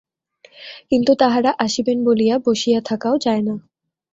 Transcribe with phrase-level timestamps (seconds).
[0.91, 3.55] কিন্তু তাঁহারা আসিবেন বলিয়া বসিয়া থাকাও যায় না।